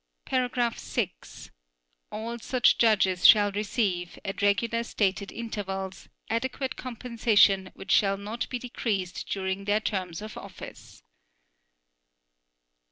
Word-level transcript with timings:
(6) 0.27 1.51
All 2.11 2.39
such 2.39 2.79
judges 2.79 3.27
shall 3.27 3.51
receive, 3.51 4.17
at 4.25 4.41
regular 4.41 4.81
stated 4.83 5.31
intervals, 5.31 6.09
adequate 6.27 6.75
compensation 6.75 7.69
which 7.75 7.91
shall 7.91 8.17
not 8.17 8.49
be 8.49 8.57
decreased 8.57 9.29
during 9.29 9.65
their 9.65 9.79
terms 9.79 10.23
of 10.23 10.35
office. 10.37 11.03